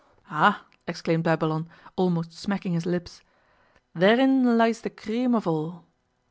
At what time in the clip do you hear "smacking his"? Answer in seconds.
2.33-2.87